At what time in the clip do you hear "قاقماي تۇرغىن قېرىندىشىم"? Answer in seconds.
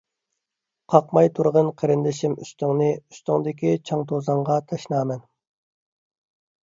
0.93-2.33